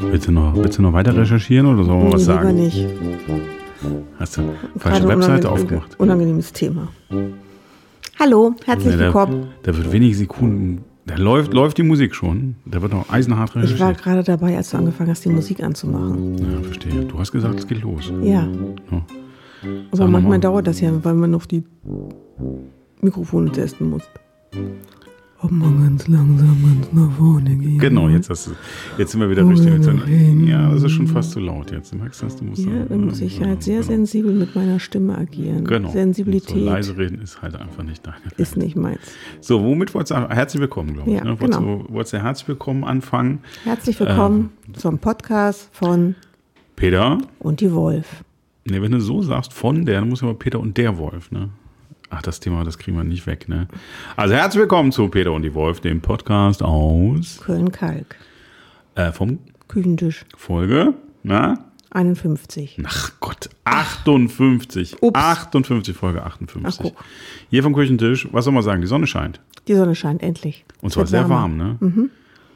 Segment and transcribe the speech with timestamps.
[0.00, 2.56] Willst du noch, willst du noch weiter recherchieren oder sollen wir Nee, was lieber sagen?
[2.56, 2.86] nicht.
[4.18, 4.42] Hast du
[4.76, 5.98] falsche Webseite aufgemacht?
[5.98, 6.88] Unangenehmes Thema.
[8.24, 9.48] Hallo, herzlich Nee, da, willkommen.
[9.64, 10.84] da wird wenig Sekunden.
[11.06, 12.54] Da läuft, läuft die Musik schon.
[12.64, 13.98] Da wird noch eisenhart Ich war recherchiert.
[14.04, 16.38] gerade dabei, als du angefangen hast, die Musik anzumachen.
[16.38, 17.04] Ja, verstehe.
[17.06, 18.12] Du hast gesagt, es geht los.
[18.22, 18.48] Ja, Ja.
[19.90, 20.08] aber mal.
[20.12, 21.64] manchmal dauert das ja, weil man noch die
[23.00, 24.02] Mikrofone testen muss.
[25.44, 27.80] Ob man ganz langsam ganz nach vorne geht.
[27.80, 28.50] Genau, jetzt, hast du,
[28.96, 29.72] jetzt sind wir wieder richtig.
[30.48, 31.92] Ja, das ist schon fast zu laut jetzt.
[31.92, 33.86] Du merkst das, du musst Ja, dann muss ich halt sehr genau.
[33.88, 35.64] sensibel mit meiner Stimme agieren.
[35.64, 35.90] Genau.
[35.90, 38.18] Sensibilität So leise reden ist halt einfach nicht deine.
[38.36, 39.00] ist nicht meins.
[39.40, 41.16] So, womit wolltest du herzlich willkommen, glaube ich.
[41.16, 41.40] Ja, ne?
[41.40, 41.82] Wolltest, genau.
[41.88, 43.40] du, wolltest du herzlich willkommen anfangen?
[43.64, 44.74] Herzlich willkommen Ähm.
[44.74, 46.14] zum Podcast von
[46.76, 48.22] Peter, Und die Wolf.
[48.64, 51.48] ne, wenn du so sagst, von der, dann muss aber Peter und der Wolf, ne?
[52.14, 53.68] Ach, das Thema, das kriegen wir nicht weg, ne?
[54.16, 58.16] Also herzlich willkommen zu Peter und die Wolf, dem Podcast aus Köln-Kalk.
[58.96, 61.64] äh, vom Küchentisch Folge, na?
[61.90, 62.78] 51.
[62.84, 65.02] Ach Gott, 58.
[65.02, 65.18] Ups.
[65.18, 66.92] 58, Folge 58.
[66.94, 67.04] Ach.
[67.48, 69.40] Hier vom Küchentisch, was soll man sagen, die Sonne scheint.
[69.68, 70.66] Die Sonne scheint endlich.
[70.82, 72.10] Und Es zwar sehr warm, ne?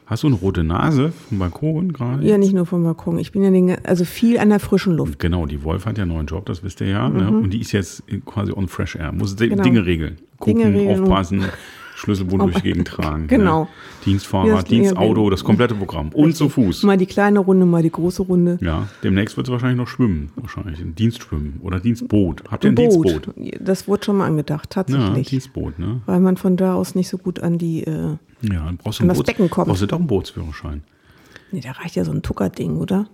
[0.09, 2.25] Hast du eine rote Nase vom Balkon gerade?
[2.25, 3.19] Ja, nicht nur vom Balkon.
[3.19, 5.19] Ich bin ja den, also viel an der frischen Luft.
[5.19, 7.09] Genau, die Wolf hat ja einen neuen Job, das wisst ihr ja.
[7.09, 7.27] Ne?
[7.29, 9.11] Und die ist jetzt quasi on fresh air.
[9.11, 9.49] Muss Mhm.
[9.49, 9.63] Genau.
[9.63, 10.15] Dinge regeln.
[10.39, 11.41] Gucken, Dinge regeln aufpassen,
[11.97, 13.25] Schlüsselbund durch die Gegend tragen.
[13.27, 13.63] Genau.
[13.63, 13.67] Ne?
[14.05, 16.09] Dienstfahrer, Ja, Dienstauto, das komplette Programm.
[16.09, 16.83] Und zu Fuß.
[16.83, 18.59] Mal die kleine Runde, mal die große Runde.
[18.61, 20.29] Ja, demnächst wird es wahrscheinlich noch schwimmen.
[20.35, 22.43] Wahrscheinlich ein Dienstschwimmen oder Dienstboot.
[22.51, 23.03] Habt ihr ein, Boot.
[23.05, 23.33] Dienstboot?
[23.59, 25.29] Das wurde schon mal angedacht, Ja, tatsächlich.
[25.29, 26.01] Dienstboot, ne?
[26.05, 27.83] weil man von da aus nicht so gut an die.
[27.83, 29.67] Äh, Ja, dann brauchst du An ein das Becken kommt.
[29.67, 30.83] Brauchst du doch einen Bootsführerschein.
[31.51, 33.07] nee, da reicht ja so ein Tuckerding, oder?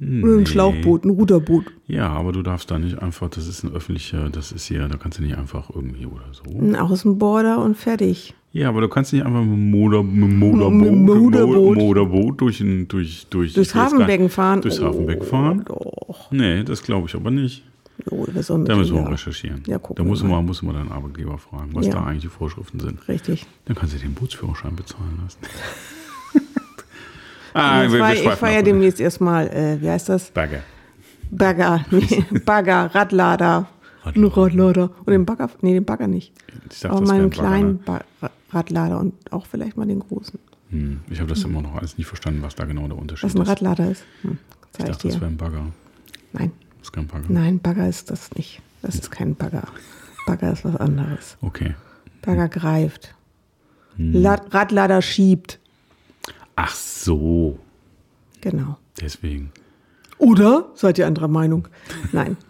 [0.00, 1.66] Oder ein Schlauchboot, ein Ruderboot.
[1.86, 4.96] Ja, aber du darfst da nicht einfach, das ist ein öffentlicher, das ist hier, da
[4.96, 6.42] kannst du nicht einfach irgendwie oder so.
[6.58, 8.34] Ein Außenborder und fertig.
[8.52, 11.76] Ja, aber du kannst nicht einfach mit dem dem Motorboot.
[11.76, 14.62] Motorboot durch, durch, durch Durchs Hafenbecken fahren.
[14.62, 15.64] Durchs Oh, Hafenbecken fahren?
[15.66, 16.32] Doch.
[16.32, 17.62] Nee, das glaube ich aber nicht.
[18.10, 19.62] Jo, Da müssen wir auch recherchieren.
[19.66, 21.92] Ja, da muss man, muss man deinen Arbeitgeber fragen, was Ja.
[21.92, 23.06] da eigentlich die Vorschriften sind.
[23.06, 23.46] Richtig.
[23.66, 25.38] Dann kannst du den Bootsführerschein bezahlen lassen.
[27.54, 30.30] ah, ich fahre fahr ja demnächst erstmal, äh, wie heißt das?
[30.30, 30.60] Bagger.
[31.30, 33.68] Bagger, nee, Bagger, Radlader.
[34.02, 34.90] Ein Radlader.
[35.04, 36.32] Und den Bagger, nee, den Bagger nicht.
[36.70, 37.78] Ich dachte, Aber meinen ein Bagger, kleinen ne?
[37.84, 40.38] ba Ra- Radlader und auch vielleicht mal den großen.
[40.70, 43.36] Hm, ich habe das immer noch alles nicht verstanden, was da genau der Unterschied Was
[43.36, 43.48] ein ist.
[43.48, 44.04] Radlader ist.
[44.22, 45.66] Hm, Ich zeig ich dachte, das wäre ein Bagger.
[46.32, 47.26] Nein, Das ist kein Bagger.
[47.28, 48.60] nein, Bagger ist das nicht.
[48.82, 49.64] Das ist kein Bagger.
[50.26, 51.36] Bagger ist was anderes.
[51.42, 51.74] Okay.
[52.22, 53.14] Bagger greift.
[53.96, 54.12] Hm.
[54.14, 55.59] La Radlader schiebt.
[56.62, 57.58] Ach so,
[58.40, 58.76] Genau.
[59.00, 59.50] deswegen.
[60.18, 60.66] Oder?
[60.74, 61.68] Seid ihr anderer Meinung?
[62.12, 62.36] Nein.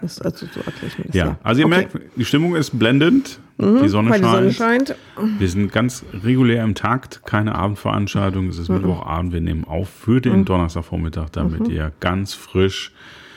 [0.00, 1.14] Das, also so erkläre das.
[1.14, 1.74] Ja, also ihr Okay.
[1.76, 3.40] merkt, die Stimmung ist blendend.
[3.58, 4.88] die Sonne Weil die Sonne scheint.
[5.16, 5.40] scheint.
[5.40, 8.48] Wir sind ganz regulär im Takt, keine Abendveranstaltung.
[8.48, 8.76] Es ist Mhm.
[8.76, 9.32] Mittwochabend.
[9.32, 11.70] Wir nehmen auf für den Donnerstagvormittag, damit Mhm.
[11.70, 12.92] ihr ganz frisch,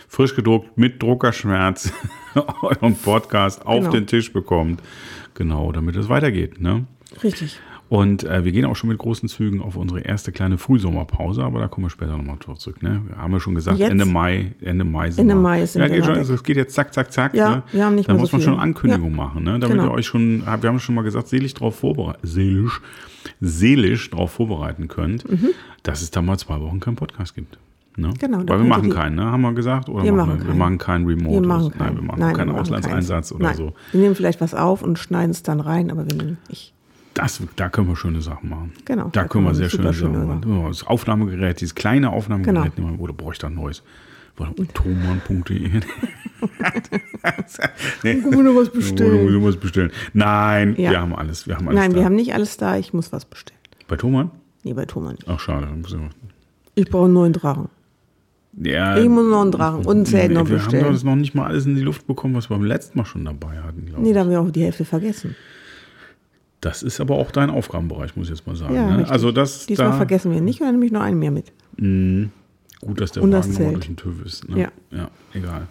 [0.08, 1.92] frisch gedruckt mit Druckerschmerz
[2.62, 3.92] euren Podcast auf Genau.
[3.92, 4.82] den Tisch bekommt.
[5.34, 6.62] Genau, damit es weitergeht.
[6.62, 6.86] Ne?
[7.24, 7.60] Richtig.
[7.88, 11.60] Und äh, wir gehen auch schon mit großen Zügen auf unsere erste kleine Frühsommerpause, aber
[11.60, 12.82] da kommen wir später nochmal drauf zurück.
[12.82, 13.02] Ne?
[13.16, 13.92] Haben wir schon gesagt, Jetzt?
[13.92, 15.42] Ende Mai, Ende Mai sind Ende wir.
[15.42, 17.36] Mai sind ja, wir geht schon, also es geht jetzt zack, zack, zack.
[17.36, 17.64] Ja, ne?
[17.72, 18.62] wir haben nicht Da muss so man schon viel.
[18.64, 19.16] Ankündigung Ja.
[19.18, 19.60] machen, ne?
[19.60, 19.84] damit Genau.
[19.90, 22.82] ihr euch schon, wir haben schon mal gesagt, seelisch drauf vorbereiten, seelisch,
[23.40, 25.24] seelisch drauf vorbereiten könnt,
[25.84, 27.58] dass es da mal zwei Wochen keinen Podcast gibt.
[27.98, 28.14] Ne?
[28.20, 29.26] Genau, Weil wir machen keinen, ne?
[29.26, 29.88] haben wir gesagt?
[29.90, 30.58] Oder Wir machen wir, wir keinen.
[30.58, 31.42] machen keinen Remote.
[31.42, 31.96] Wir machen Nein, keinen.
[31.96, 33.56] wir machen Nein, keinen wir Auslandseinsatz oder Nein.
[33.56, 33.74] so.
[33.94, 36.74] Wir nehmen vielleicht was auf und schneiden es dann rein, aber wir nehmen nicht.
[37.16, 38.74] Das, da können wir schöne Sachen machen.
[38.86, 40.44] Genau, Da, da können wir sehr schöne Sachen machen.
[40.62, 42.88] Ja, Das Aufnahmegerät, dieses kleine Aufnahmegerät, Genau.
[42.90, 43.82] nehmen wir, oder brauche ich da ein neues?
[44.74, 45.70] Thomann.de.
[48.04, 48.24] nee.
[48.24, 49.24] Wir noch was bestellen?
[49.26, 49.92] muss ich was bestellen?
[50.14, 50.92] Nein, Ja.
[50.92, 51.48] wir haben alles.
[51.48, 51.98] Wir haben alles Nein, da.
[51.98, 52.78] wir haben nicht alles da.
[52.78, 53.60] Ich muss was bestellen.
[53.88, 54.32] Bei Thomann?
[54.64, 55.28] Nee, bei Thomas nicht.
[55.28, 55.68] Ach, schade.
[55.68, 56.00] dann muss ich-
[56.84, 57.70] Ich brauche einen neuen Drachen.
[58.62, 60.94] Ja, Ich muss noch einen Drachen und ein Zelt noch wir haben bestellen.
[60.94, 63.26] das noch nicht mal alles in die Luft bekommen, was wir beim letzten Mal schon
[63.26, 65.36] dabei hatten, glaube Nee, da haben wir auch die Hälfte vergessen.
[66.66, 68.74] Das ist aber auch dein Aufgabenbereich, muss ich jetzt mal sagen.
[68.74, 69.08] Ja, ne?
[69.08, 71.52] Also das Diesmal da, vergessen wir nicht, oder nehme ich noch einen mehr mit.
[72.82, 74.50] Gut, dass der Und das Wagen nochmal durch den TÜV ist.
[74.50, 74.62] Ne?
[74.62, 74.72] Ja.
[74.90, 75.68] ja, egal.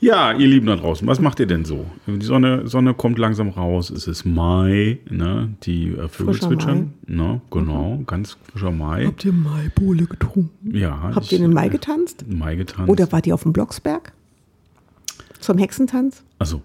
[0.00, 1.84] Ja, ihr Lieben da draußen, was macht ihr denn so?
[2.06, 5.50] Die Sonne, Sonne kommt langsam raus, es ist Mai, ne?
[5.64, 6.94] die äh, Vögel Frischer zwitschern.
[7.06, 7.42] Ne?
[7.50, 9.04] Genau, ganz frischer Mai.
[9.04, 10.74] Habt ihr Maibowle getrunken?
[10.74, 12.24] Ja, Habt ich- ihr in den Mai getanzt?
[12.26, 12.88] Mai getanzt.
[12.88, 14.12] Oder wart ihr auf dem Blocksberg?
[15.40, 16.22] Zum Hexentanz?
[16.38, 16.62] Also.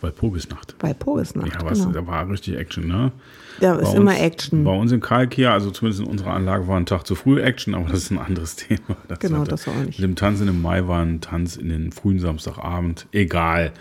[0.00, 0.76] Bei Pogesnacht.
[0.82, 1.92] Ja, was, genau.
[1.92, 3.12] da war richtig Action, ne?
[3.60, 4.64] Da ist Bei immer uns- Action.
[4.64, 7.40] Bei uns in Kalk hier, also zumindest in unserer Anlage, war ein Tag zu früh
[7.42, 8.96] Action, aber das ist ein anderes Thema.
[9.08, 9.98] Das Genau, hatte- das war auch nicht.
[9.98, 13.06] Mit dem Tanzen im Mai war ein Tanz in den frühen Samstagabend.
[13.12, 13.72] Egal.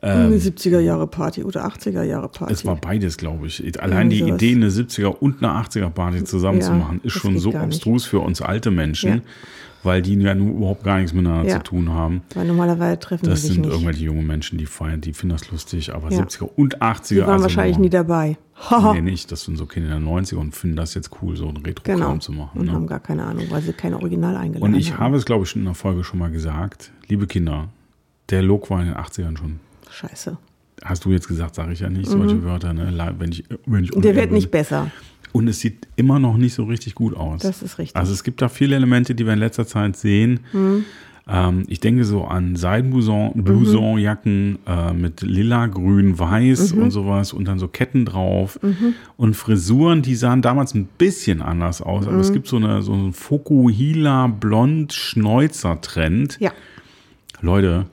[0.00, 2.52] eine 70er Jahre Party oder 80er Jahre Party.
[2.52, 3.80] Es war beides, glaube ich.
[3.82, 4.20] Allein die.
[4.22, 7.66] Idee, eine 70er und eine 80er Party zusammen zu Ja, machen, ist schon so gar
[7.66, 7.76] nicht.
[7.76, 9.20] abstrus für uns alte Menschen, Ja.
[9.84, 11.56] Weil die ja nun überhaupt gar nichts miteinander Ja.
[11.58, 12.22] zu tun haben.
[12.34, 13.72] Weil normalerweise treffen Das die sich sind nicht.
[13.72, 16.18] irgendwelche junge Menschen, die feiern, die finden das lustig, aber Ja.
[16.22, 17.14] 70er und 80er.
[17.14, 18.36] Die waren also wahrscheinlich nie dabei.
[18.94, 19.30] Nee, nicht.
[19.32, 22.16] Das sind so Kinder der 90er und finden das jetzt cool, so ein Retro-Kram genau.
[22.18, 22.60] zu machen.
[22.60, 22.72] Und Ne?
[22.72, 25.00] haben gar keine Ahnung, weil sie kein Original eingeladen Und ich haben.
[25.00, 26.92] habe es, glaube ich, schon in der Folge schon mal gesagt.
[27.08, 27.68] Liebe Kinder,
[28.30, 29.60] der Look war in den 80ern schon.
[29.90, 30.36] Scheiße.
[30.84, 33.14] Hast du jetzt gesagt, sage ich ja nicht, solche Wörter, ne?
[33.18, 34.02] Wenn ich, wenn ich Mhm.
[34.02, 34.90] Der wird nicht besser.
[35.34, 37.42] Und es sieht immer noch nicht so richtig gut aus.
[37.42, 37.96] Das ist richtig.
[37.96, 40.40] Also es gibt da viele Elemente, die wir in letzter Zeit sehen.
[40.52, 40.84] Mhm.
[41.26, 46.82] Ähm, ich denke so an Seidenblouson, Blousonjacken äh, mit lila, grün, weiß Mhm.
[46.82, 48.60] und sowas und dann so Ketten drauf
[49.16, 52.06] und Frisuren, die sahen damals ein bisschen anders aus.
[52.06, 52.34] Aber es Mhm.
[52.34, 56.36] gibt so, eine, so einen Fokuhila blond Schnäuzer Trend.
[56.40, 56.52] Ja.
[57.40, 57.86] Leute,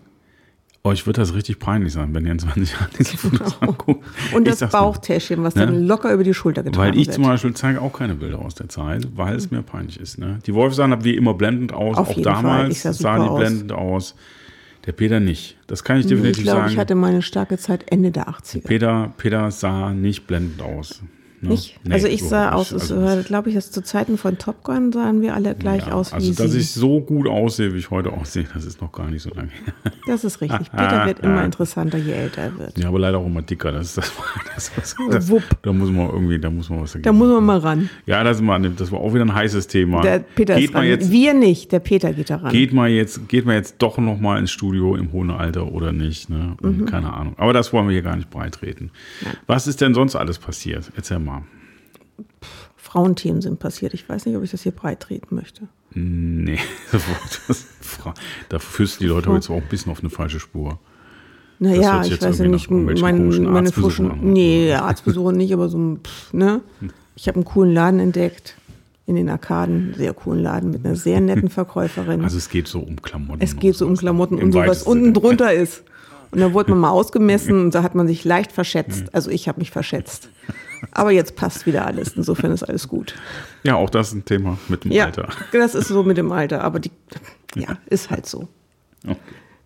[0.84, 4.04] euch wird das richtig peinlich sein, wenn ihr in 20 Jahren diese Fotos anguckt.
[4.34, 4.72] Und Ich das.
[4.72, 5.66] Bauchtäschchen, was Ne?
[5.68, 7.16] dann locker über die Schulter getragen Weil ich wird.
[7.16, 10.18] zum Beispiel zeige auch keine Bilder aus der Zeit, weil es mir peinlich ist.
[10.18, 10.40] Ne?
[10.46, 13.40] Die Wolf sahen wie immer blendend aus, Auf auch damals Ich sah sahen die aus.
[13.40, 14.16] blendend aus.
[14.88, 15.58] Der Peter nicht.
[15.68, 16.72] Das kann ich ich definitiv glaube, sagen.
[16.72, 18.64] ich hatte meine starke Zeit Ende der 80er.
[18.66, 21.02] Peter, Peter sah nicht blendend aus.
[21.42, 21.50] Ne?
[21.50, 21.80] Nicht?
[21.84, 25.22] Nee, also ich sah aus, Also glaube ich, dass zu Zeiten von Top Gun sahen
[25.22, 26.60] wir alle gleich ja, aus wie also, dass sie.
[26.60, 29.50] ich so gut aussehe, wie ich heute aussehe, das ist noch gar nicht so lange
[29.50, 29.74] her.
[30.06, 30.72] das ist richtig.
[30.72, 32.78] Peter wird immer interessanter, je älter er wird.
[32.78, 33.72] Ja, aber leider auch immer dicker.
[33.72, 34.14] Das ist das,
[34.54, 35.44] das, das, das Wupp.
[35.64, 37.90] Da muss man irgendwie, da muss man was dagegen Da muss man mal ran.
[38.06, 40.02] Ja, das, ist mal, das war auch wieder ein heißes Thema.
[40.02, 40.90] Der Peter geht ist mal ran.
[40.90, 42.52] jetzt Wir nicht, der Peter geht da ran.
[42.52, 45.92] Geht man jetzt, geht man jetzt doch noch mal ins Studio im hohen Alter oder
[45.92, 46.30] nicht?
[46.30, 46.56] Ne?
[46.62, 46.86] Mhm.
[46.86, 47.34] Keine Ahnung.
[47.38, 48.92] Aber das wollen wir hier gar nicht breitreten.
[49.48, 50.92] Was ist denn sonst alles passiert?
[50.96, 51.31] Erzähl mal.
[52.76, 53.94] Frauenthemen sind passiert.
[53.94, 55.68] Ich weiß nicht, ob ich das hier breit treten möchte.
[55.94, 56.60] Nee,
[58.50, 60.80] da führst du die Leute jetzt auch ein bisschen auf eine falsche Spur.
[61.60, 63.72] Naja, ich weiß ja nicht, mein, meine
[64.12, 64.20] an.
[64.22, 66.62] Nee, Arztbesuche nicht, aber so ein, pff, ne?
[67.16, 68.56] Ich habe einen coolen Laden entdeckt
[69.06, 72.24] in den Arkaden, sehr coolen Laden mit einer sehr netten Verkäuferin.
[72.24, 73.42] Also es geht so um Klamotten.
[73.42, 75.84] es geht so um Klamotten und so, was unten drunter ist.
[76.32, 79.14] Und dann wurde man mal ausgemessen und da hat man sich leicht verschätzt.
[79.14, 80.30] Also ich habe mich verschätzt.
[80.92, 82.14] Aber jetzt passt wieder alles.
[82.18, 83.14] Insofern ist alles gut.
[83.64, 85.30] Ja, auch das ist ein Thema mit dem Ja, Alter.
[85.52, 86.64] das ist so mit dem Alter.
[86.64, 86.92] Aber die,
[87.56, 88.48] ja, ist halt so.
[89.06, 89.16] Okay.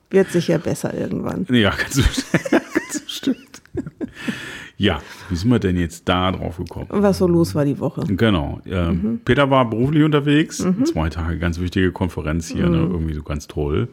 [0.09, 1.45] Wird sicher besser irgendwann.
[1.50, 2.01] Ja, ganz
[3.06, 3.62] bestimmt.
[4.77, 6.88] Ja, wie sind wir denn jetzt da drauf gekommen?
[6.89, 8.01] Was so los war die Woche.
[8.07, 8.59] Genau.
[8.65, 9.19] Ähm, Mhm.
[9.23, 10.65] Peter war beruflich unterwegs.
[10.83, 12.71] Zwei Tage, ganz wichtige Konferenz hier, Mhm.
[12.71, 12.77] ne?
[12.79, 13.88] irgendwie so ganz toll.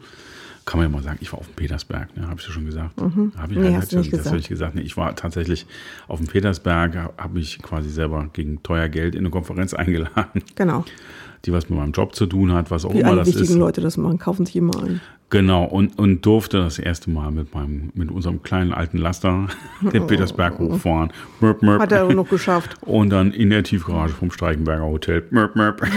[0.64, 2.28] Kann man ja mal sagen, ich war auf dem Petersberg, ne?
[2.28, 2.90] habe ich ja schon gesagt.
[3.00, 3.32] Habe ich Mhm.
[3.62, 4.40] Nee, halt, hast nicht das habe gesagt.
[4.40, 4.74] ich gesagt.
[4.76, 5.66] Nee, ich war tatsächlich
[6.08, 10.84] auf dem Petersberg, habe mich quasi selber gegen teuer Geld in eine Konferenz eingeladen, Genau.
[11.44, 13.54] die was mit meinem Job zu tun hat, was auch Wie immer das wichtigen ist.
[13.56, 15.00] Leute das machen, kaufen sich immer ein.
[15.30, 19.46] Genau, und, und durfte das erste Mal mit meinem, mit unserem kleinen alten Laster
[19.92, 21.10] den Petersberg hochfahren.
[21.40, 21.78] Mörp, mörp.
[21.80, 21.82] Oh.
[21.82, 22.76] Hat er auch noch geschafft.
[22.82, 25.24] Und dann in der Tiefgarage vom Streichenberger Hotel.
[25.30, 25.82] Mörp, mörp.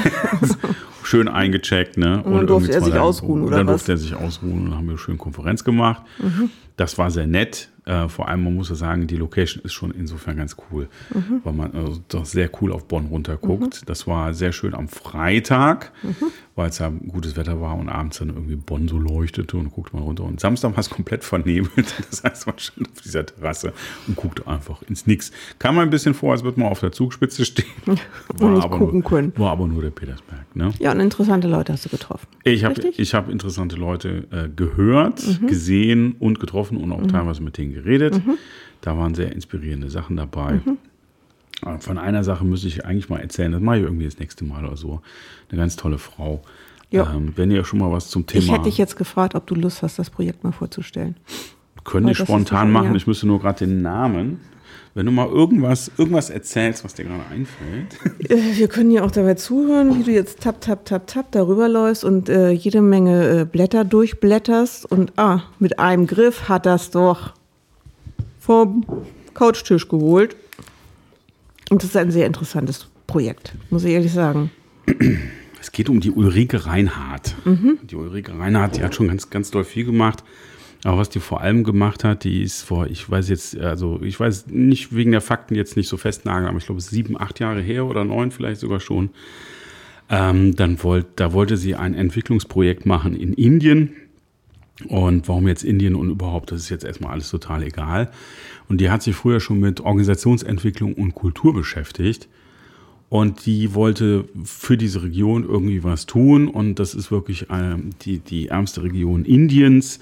[1.06, 2.22] schön eingecheckt, ne?
[2.24, 3.74] Und dann durfte er sich ausruhen, und oder Dann was?
[3.86, 6.04] durfte er sich ausruhen und dann haben wir eine schöne Konferenz gemacht.
[6.20, 6.50] Mhm.
[6.78, 7.70] Das war sehr nett.
[7.86, 11.42] Äh, vor allem, man muss ja sagen, die Location ist schon insofern ganz cool, Mhm.
[11.44, 13.84] weil man also doch sehr cool auf Bonn runter guckt.
[13.88, 16.16] Das war sehr schön am Freitag, Mhm.
[16.56, 19.94] weil es ja gutes Wetter war und abends dann irgendwie Bonn so leuchtete und guckt
[19.94, 20.24] man runter.
[20.24, 21.70] Und Samstag war es komplett vernebelt.
[22.10, 23.74] Das heißt, man stand auf dieser Terrasse
[24.08, 25.32] und guckte einfach ins Nix.
[25.60, 27.66] Kam mir ein bisschen vor, als würde man auf der Zugspitze stehen.
[28.38, 29.34] War nicht aber gucken nur, können.
[29.38, 30.56] War aber nur der Petersberg.
[30.56, 30.72] Ne?
[30.80, 32.28] Ja, und interessante Leute hast du getroffen.
[32.44, 35.48] Ich habe hab interessante Leute äh, gehört, Mhm.
[35.48, 38.20] gesehen und getroffen und auch teilweise mit denen geredet.
[38.82, 40.62] Da waren sehr inspirierende Sachen dabei.
[40.66, 40.78] Mhm.
[41.66, 44.44] Äh, Von einer Sache müsste ich eigentlich mal erzählen, das mache ich irgendwie das nächste
[44.46, 45.02] Mal oder so.
[45.50, 46.42] Eine ganz tolle Frau.
[46.92, 49.56] Ähm, wenn ihr schon mal was zum Thema Ich hätte dich jetzt gefragt, ob du
[49.56, 51.16] Lust hast, das Projekt mal vorzustellen.
[51.84, 52.90] können weil wir das ist spontan machen.
[52.92, 52.96] ja.
[52.96, 54.40] Ich müsste nur gerade den Namen.
[54.94, 57.98] Wenn du mal irgendwas, irgendwas erzählst, was dir gerade einfällt.
[58.30, 61.68] Äh, Wir können ja auch dabei zuhören, wie du jetzt tap, tap, tap, tap darüber
[61.68, 64.90] läufst und äh, jede Menge äh, Blätter durchblätterst.
[64.90, 67.34] Und ah, mit einem Griff hat das doch
[68.46, 68.86] vom
[69.34, 70.36] Couchtisch geholt.
[71.70, 74.52] Und das ist ein sehr interessantes Projekt, muss ich ehrlich sagen.
[75.60, 77.36] Es geht um die Ulrike Reinhardt.
[77.44, 77.80] Mhm.
[77.82, 80.24] Die Ulrike Reinhardt, die hat schon ganz, ganz doll viel gemacht.
[80.84, 84.20] Aber was die vor allem gemacht hat, die ist vor, ich weiß jetzt, also ich
[84.20, 87.62] weiß nicht wegen der Fakten jetzt nicht so festnageln, aber ich glaube sieben, acht Jahre
[87.62, 89.10] her oder neun vielleicht sogar schon.
[90.08, 93.96] Ähm, dann wollt, da wollte sie ein Entwicklungsprojekt machen in Indien
[94.90, 98.12] Und warum jetzt Indien und überhaupt, das ist jetzt erstmal alles total egal.
[98.68, 102.28] Und die hat sich früher schon mit Organisationsentwicklung und Kultur beschäftigt.
[103.08, 106.50] Und die wollte für diese Region irgendwie was tun.
[106.50, 110.00] Und das ist wirklich äh, die, die ärmste Region Indiens.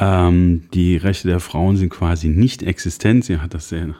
[0.00, 3.26] Ähm, die Rechte der Frauen sind quasi nicht existent.
[3.26, 3.94] Sie hat das sehr,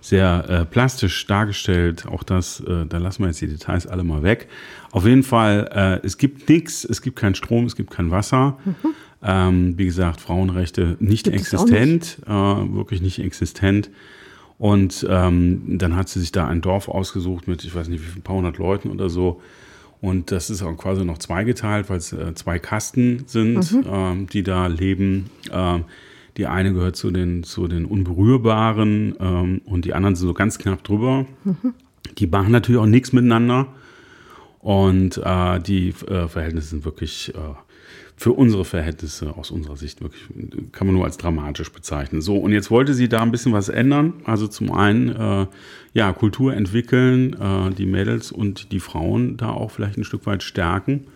[0.00, 2.06] sehr äh, plastisch dargestellt.
[2.06, 4.48] Auch das, äh, da lassen wir jetzt die Details alle mal weg.
[4.92, 5.68] Auf jeden Fall,
[6.02, 8.56] äh, es gibt nichts, es gibt keinen Strom, es gibt kein Wasser.
[8.64, 8.94] Mhm.
[9.24, 12.28] Ähm, wie gesagt, Frauenrechte nicht gibt existent, nicht?
[12.28, 13.90] Äh, wirklich nicht existent.
[14.58, 18.06] Und ähm, dann hat sie sich da ein Dorf ausgesucht mit, ich weiß nicht, wie
[18.06, 19.40] viel, ein paar hundert Leuten oder so.
[20.00, 23.84] Und das ist auch quasi noch zweigeteilt, weil es äh, zwei Kasten sind, mhm.
[23.90, 25.30] ähm, die da leben.
[25.50, 25.84] Ähm,
[26.36, 30.58] die eine gehört zu den, zu den Unberührbaren ähm, und die anderen sind so ganz
[30.58, 31.26] knapp drüber.
[31.44, 31.74] Mhm.
[32.18, 33.68] Die machen natürlich auch nichts miteinander.
[34.58, 37.38] Und äh, die äh, Verhältnisse sind wirklich äh,
[38.16, 40.22] für unsere Verhältnisse aus unserer Sicht wirklich,
[40.72, 42.20] kann man nur als dramatisch bezeichnen.
[42.20, 44.14] So, und jetzt wollte sie da ein bisschen was ändern.
[44.24, 45.46] Also zum einen, äh,
[45.94, 50.42] ja, Kultur entwickeln, äh, die Mädels und die Frauen da auch vielleicht ein Stück weit
[50.42, 51.06] stärken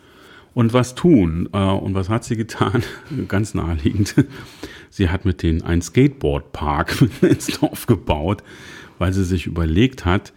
[0.54, 1.48] und was tun.
[1.52, 2.82] Äh, und was hat sie getan?
[3.28, 4.14] Ganz naheliegend.
[4.90, 8.42] Sie hat mit denen einen Skateboardpark ins Dorf gebaut,
[8.98, 10.32] weil sie sich überlegt hat,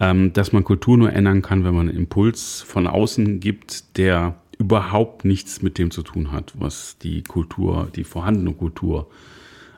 [0.00, 4.36] ähm, dass man Kultur nur ändern kann, wenn man einen Impuls von außen gibt, der
[4.58, 9.08] überhaupt nichts mit dem zu tun hat, was die Kultur, die vorhandene Kultur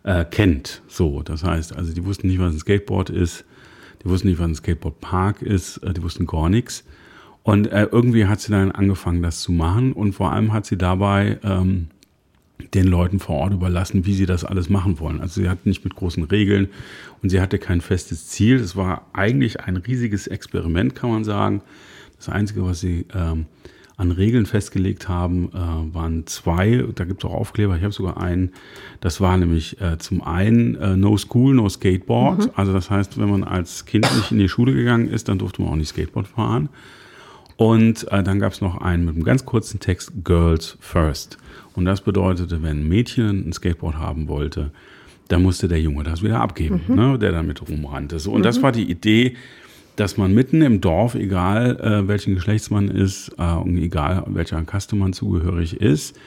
[0.03, 0.83] äh, kennt.
[0.89, 3.45] So, das heißt, also die wussten nicht, was ein Skateboard ist,
[4.03, 6.85] die wussten nicht, was ein Skateboardpark ist, äh, die wussten gar nichts.
[7.43, 10.77] Und äh, irgendwie hat sie dann angefangen, das zu machen und vor allem hat sie
[10.77, 11.89] dabei ähm,
[12.75, 15.21] den Leuten vor Ort überlassen, wie sie das alles machen wollen.
[15.21, 16.69] Also sie hat nicht mit großen Regeln
[17.23, 18.57] und sie hatte kein festes Ziel.
[18.57, 21.63] Es war eigentlich ein riesiges Experiment, kann man sagen.
[22.17, 23.47] Das Einzige, was sie ähm,
[24.01, 26.87] an Regeln festgelegt haben, äh, waren zwei.
[26.95, 27.77] Da gibt es auch Aufkleber.
[27.77, 28.53] Ich habe sogar einen.
[29.01, 32.47] Das war nämlich äh, zum einen äh, No School, No Skateboard.
[32.47, 32.51] Mhm.
[32.55, 35.61] Also das heißt, wenn man als Kind nicht in die Schule gegangen ist, dann durfte
[35.61, 36.71] man auch nicht Skateboard fahren.
[37.59, 41.37] Und äh, dann gab es noch einen mit einem ganz kurzen Text Girls First.
[41.75, 44.71] Und das bedeutete, wenn ein Mädchen ein Skateboard haben wollte,
[45.29, 46.95] dann musste der Junge das wieder abgeben, mhm.
[46.95, 48.19] ne, der damit rumrannte.
[48.19, 48.45] So, und mhm.
[48.45, 49.37] das war die Idee,
[50.01, 54.63] dass man mitten im Dorf, egal äh, welchen Geschlechts man ist äh, und egal welcher
[54.63, 56.19] Kaste man zugehörig ist,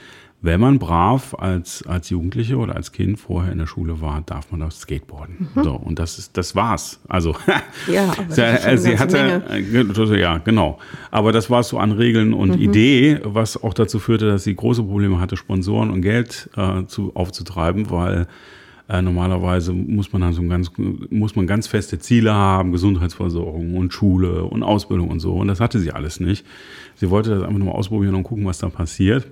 [0.44, 4.52] wenn man brav als, als Jugendliche oder als Kind vorher in der Schule war, darf
[4.52, 5.50] man das Skateboarden.
[5.56, 5.64] Mhm.
[5.64, 7.00] So, und das ist, das war's.
[7.08, 7.36] Also,
[7.92, 10.20] ja, aber sie, äh, sie hatte, Menge.
[10.20, 10.78] ja, genau.
[11.10, 12.62] Aber das war so an Regeln und mhm.
[12.62, 17.16] Idee, was auch dazu führte, dass sie große Probleme hatte, Sponsoren und Geld äh, zu,
[17.16, 18.28] aufzutreiben, weil
[18.90, 20.72] äh, normalerweise muss man dann so ein ganz,
[21.10, 25.34] muss man ganz feste Ziele haben, Gesundheitsversorgung und Schule und Ausbildung und so.
[25.34, 26.46] Und das hatte sie alles nicht.
[26.96, 29.28] Sie wollte das einfach nur mal ausprobieren und gucken, was da passiert.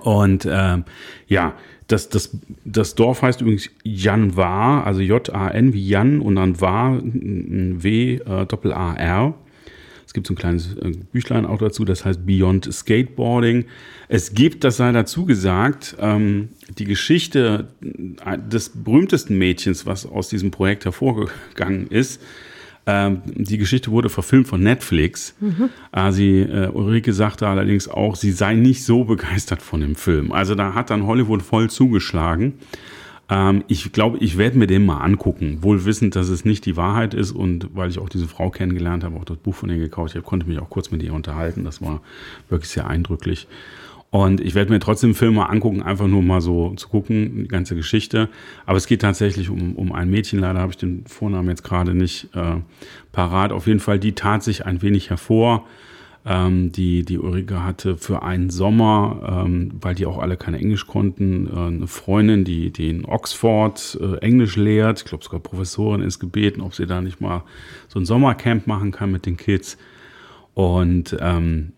[0.00, 0.84] Und ähm,
[1.28, 1.54] ja,
[1.86, 8.14] das, das, das Dorf heißt übrigens Janvar, also J-A-N wie Jan und dann War, W,
[8.16, 9.34] äh, Doppel-A-R.
[10.08, 13.66] Es gibt so ein kleines äh, Büchlein auch dazu, das heißt Beyond Skateboarding.
[14.08, 16.48] Es gibt, das sei dazu gesagt, ähm,
[16.78, 17.68] die Geschichte
[18.24, 22.22] äh, des berühmtesten Mädchens, was aus diesem Projekt hervorgegangen ist,
[22.86, 25.34] ähm, die Geschichte wurde verfilmt von Netflix.
[25.40, 25.68] Mhm.
[25.92, 30.32] Äh, sie, Ulrike sagte allerdings auch, sie sei nicht so begeistert von dem Film.
[30.32, 32.54] Also da hat dann Hollywood voll zugeschlagen.
[33.28, 36.76] Ähm, ich glaube, ich werde mir den mal angucken, wohl wissend, dass es nicht die
[36.76, 39.78] Wahrheit ist und weil ich auch diese Frau kennengelernt habe, auch das Buch von ihr
[39.78, 41.64] gekauft habe, konnte mich auch kurz mit ihr unterhalten.
[41.64, 42.00] Das war
[42.48, 43.46] wirklich sehr eindrücklich.
[44.10, 47.74] Und ich werde mir trotzdem Filme angucken, einfach nur mal so zu gucken, die ganze
[47.74, 48.30] Geschichte.
[48.64, 50.38] Aber es geht tatsächlich um, um ein Mädchen.
[50.38, 52.56] Leider habe ich den Vornamen jetzt gerade nicht äh,
[53.12, 53.52] parat.
[53.52, 55.66] Auf jeden Fall, die tat sich ein wenig hervor.
[56.28, 60.86] Ähm, die, die Ulrike hatte für einen Sommer, ähm, weil die auch alle kein Englisch
[60.86, 64.98] konnten, äh, eine Freundin, die, die in Oxford äh, Englisch lehrt.
[64.98, 67.44] Ich glaube sogar Professorin ist gebeten, ob sie da nicht mal
[67.88, 69.78] so ein Sommercamp machen kann mit den Kids.
[70.52, 71.72] Und ähm,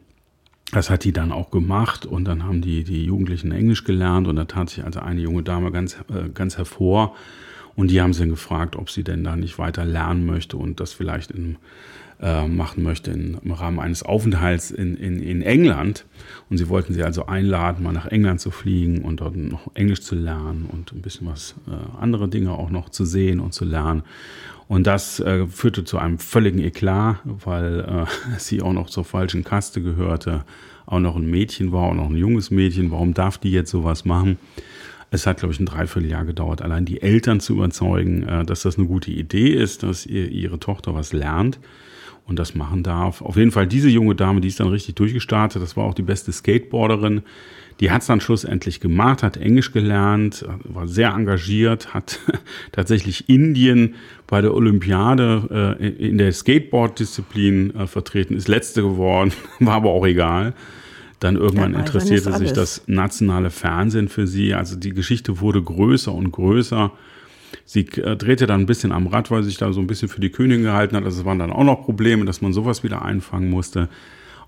[0.72, 4.34] das hat die dann auch gemacht und dann haben die, die Jugendlichen Englisch gelernt und
[4.34, 7.14] da tat sich also eine junge Dame ganz, äh, ganz hervor
[7.76, 10.80] und die haben sie dann gefragt, ob sie denn da nicht weiter lernen möchte und
[10.80, 11.56] das vielleicht in,
[12.20, 16.04] äh, machen möchte in, im Rahmen eines Aufenthalts in, in, in England.
[16.48, 20.02] Und sie wollten sie also einladen, mal nach England zu fliegen und dort noch Englisch
[20.02, 23.64] zu lernen und ein bisschen was äh, andere Dinge auch noch zu sehen und zu
[23.64, 24.02] lernen.
[24.68, 28.04] Und das äh, führte zu einem völligen Eklat, weil äh,
[28.38, 30.44] sie auch noch zur falschen Kaste gehörte,
[30.86, 32.90] auch noch ein Mädchen war, auch noch ein junges Mädchen.
[32.90, 34.38] Warum darf die jetzt sowas machen?
[35.10, 38.78] Es hat, glaube ich, ein Dreivierteljahr gedauert, allein die Eltern zu überzeugen, äh, dass das
[38.78, 41.58] eine gute Idee ist, dass ihr, ihre Tochter was lernt.
[42.26, 43.22] Und das machen darf.
[43.22, 45.62] Auf jeden Fall diese junge Dame, die ist dann richtig durchgestartet.
[45.62, 47.22] Das war auch die beste Skateboarderin.
[47.80, 52.20] Die hat es dann schlussendlich gemacht, hat Englisch gelernt, war sehr engagiert, hat
[52.72, 53.94] tatsächlich Indien
[54.26, 60.06] bei der Olympiade äh, in der Skateboard-Disziplin äh, vertreten, ist letzte geworden, war aber auch
[60.06, 60.52] egal.
[61.20, 64.54] Dann irgendwann Ja, interessierte sich das nationale Fernsehen für sie.
[64.54, 66.92] Also die Geschichte wurde größer und größer.
[67.72, 70.08] Sie äh, drehte dann ein bisschen am Rad, weil sie sich da so ein bisschen
[70.08, 71.04] für die Königin gehalten hat.
[71.04, 73.88] Also es waren dann auch noch Probleme, dass man sowas wieder einfangen musste.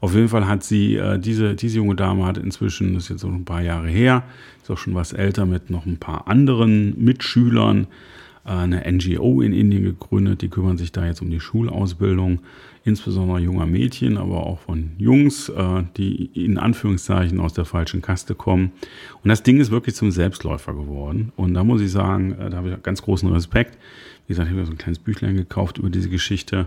[0.00, 3.20] Auf jeden Fall hat sie, äh, diese, diese junge Dame hat inzwischen, das ist jetzt
[3.20, 4.24] so ein paar Jahre her,
[4.60, 7.86] ist auch schon was älter, mit noch ein paar anderen Mitschülern
[8.44, 10.42] äh, eine NGO in Indien gegründet.
[10.42, 12.40] Die kümmern sich da jetzt um die Schulausbildung,
[12.84, 18.34] insbesondere junger Mädchen, aber auch von Jungs, äh, die in Anführungszeichen aus der falschen Kaste
[18.34, 18.72] kommen.
[19.22, 21.32] Und das Ding ist wirklich zum Selbstläufer geworden.
[21.36, 23.78] Und da muss ich sagen, äh, da habe ich ganz großen Respekt.
[24.26, 26.66] Wie gesagt, ich habe mir so ein kleines Büchlein gekauft über diese Geschichte.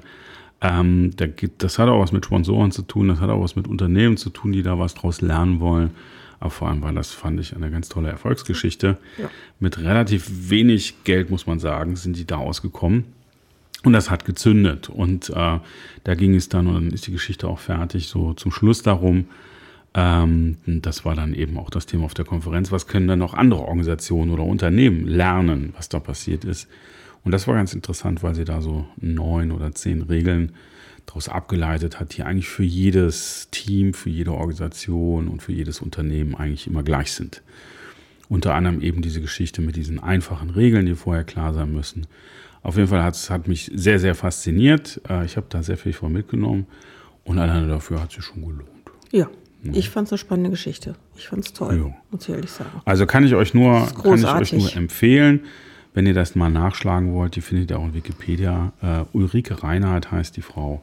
[0.61, 3.55] Ähm, da gibt, das hat auch was mit Sponsoren zu tun, das hat auch was
[3.55, 5.91] mit Unternehmen zu tun, die da was draus lernen wollen.
[6.39, 8.97] Aber vor allem war das, fand ich, eine ganz tolle Erfolgsgeschichte.
[9.17, 9.29] Ja.
[9.59, 13.05] Mit relativ wenig Geld, muss man sagen, sind die da ausgekommen.
[13.85, 14.89] Und das hat gezündet.
[14.89, 15.59] Und äh,
[16.03, 19.25] da ging es dann, und dann ist die Geschichte auch fertig, so zum Schluss darum,
[19.93, 23.35] ähm, das war dann eben auch das Thema auf der Konferenz, was können dann noch
[23.35, 26.67] andere Organisationen oder Unternehmen lernen, was da passiert ist.
[27.23, 30.53] Und das war ganz interessant, weil sie da so neun oder zehn Regeln
[31.05, 36.33] daraus abgeleitet hat, die eigentlich für jedes Team, für jede Organisation und für jedes Unternehmen
[36.33, 37.43] eigentlich immer gleich sind.
[38.29, 42.07] Unter anderem eben diese Geschichte mit diesen einfachen Regeln, die vorher klar sein müssen.
[42.65, 44.99] Auf jeden Fall hat es mich sehr, sehr fasziniert.
[45.07, 46.65] Äh, Ich habe da sehr viel von mitgenommen
[47.23, 48.65] und alleine dafür hat es sich schon gelohnt.
[49.11, 49.27] Ja,
[49.71, 50.95] ich fand es eine spannende Geschichte.
[51.15, 51.95] Ich fand es toll, Ja.
[52.09, 52.71] muss ich ehrlich sagen.
[52.83, 55.41] Also kann ich euch nur, kann ich euch nur empfehlen,
[55.93, 58.73] wenn ihr das mal nachschlagen wollt, die findet ihr auch in Wikipedia.
[58.81, 60.81] Äh, Ulrike Reinhardt heißt die Frau.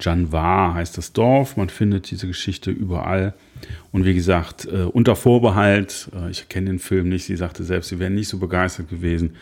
[0.00, 1.58] Janvar heißt das Dorf.
[1.58, 3.34] Man findet diese Geschichte überall.
[3.92, 7.98] Und wie gesagt, äh, unter Vorbehalt, ich kenne den Film nicht, sie sagte selbst, sie
[7.98, 9.36] wäre nicht so begeistert gewesen,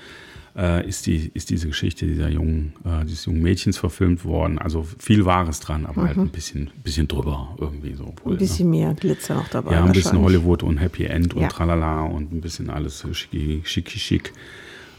[0.59, 4.59] äh, ist, die, ist diese Geschichte dieser jungen, äh, dieses jungen Mädchens verfilmt worden.
[4.59, 8.07] Also viel Wahres dran, aber halt ein bisschen, bisschen drüber irgendwie so.
[8.07, 8.39] Obwohl, Ein ne?
[8.41, 9.73] bisschen mehr Glitzer noch dabei.
[9.73, 10.19] Ja, ein bisschen.
[10.21, 11.49] Hollywood und Happy End und Ja.
[11.49, 14.33] tralala und ein bisschen alles schicki, schicki, schick.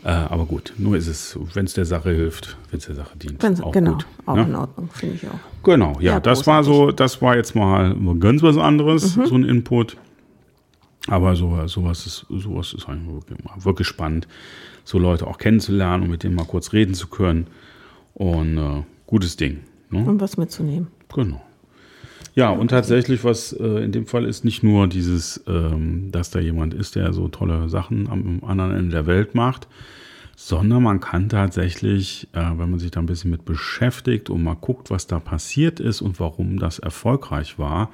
[0.06, 3.18] Äh, aber gut, nur ist es, wenn es der Sache hilft, wenn es der Sache
[3.18, 3.44] dient.
[3.44, 4.06] Wenn's- auch genau, gut.
[4.28, 4.44] auch ne?
[4.44, 5.40] in Ordnung, finde ich auch.
[5.64, 9.26] Genau, ja, Ja, das war so, das war jetzt mal ganz was anderes, Mhm.
[9.26, 9.98] so ein Input.
[11.08, 14.28] Aber so, sowas ist, sowas ist eigentlich wirklich, wirklich spannend,
[14.90, 17.46] so Leute auch kennenzulernen und mit denen mal kurz reden zu können.
[18.16, 19.60] Und äh, gutes Ding.
[19.92, 20.04] Ne?
[20.04, 20.88] Um was mitzunehmen.
[21.14, 21.42] Genau.
[22.34, 26.40] Ja, und tatsächlich, was äh, in dem Fall ist nicht nur dieses, ähm, dass da
[26.40, 29.68] jemand ist, der so tolle Sachen am anderen Ende der Welt macht,
[30.36, 34.56] sondern man kann tatsächlich, äh, wenn man sich da ein bisschen mit beschäftigt und mal
[34.56, 37.92] guckt, was da passiert ist und warum das erfolgreich war,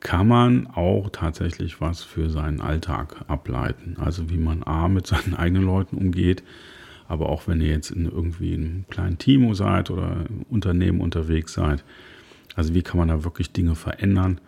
[0.00, 3.96] kann man auch tatsächlich was für seinen Alltag ableiten.
[3.98, 6.42] Also wie man A mit seinen eigenen Leuten umgeht,
[7.08, 11.54] aber auch wenn ihr jetzt in irgendwie einem kleinen Team seid oder im Unternehmen unterwegs
[11.54, 11.84] seid.
[12.54, 14.40] Also wie kann man da wirklich Dinge verändern?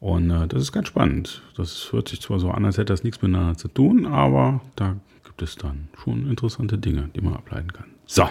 [0.00, 1.42] Und äh, das ist ganz spannend.
[1.56, 4.96] Das hört sich zwar so an, als hätte das nichts miteinander zu tun, aber da
[5.24, 7.86] gibt es dann schon interessante Dinge, die man ableiten kann.
[8.04, 8.28] So,